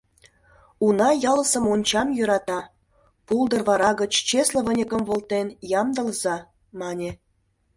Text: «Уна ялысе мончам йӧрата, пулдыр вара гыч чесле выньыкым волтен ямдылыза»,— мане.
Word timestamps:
«Уна 0.85 1.09
ялысе 1.31 1.59
мончам 1.65 2.07
йӧрата, 2.17 2.59
пулдыр 3.27 3.61
вара 3.69 3.91
гыч 4.01 4.13
чесле 4.27 4.59
выньыкым 4.67 5.01
волтен 5.09 5.47
ямдылыза»,— 5.81 6.37
мане. 6.79 7.09